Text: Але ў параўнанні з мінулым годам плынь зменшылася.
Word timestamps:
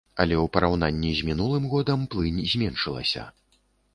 Але 0.23 0.35
ў 0.35 0.45
параўнанні 0.55 1.11
з 1.19 1.27
мінулым 1.27 1.67
годам 1.75 2.07
плынь 2.15 2.39
зменшылася. 2.53 3.29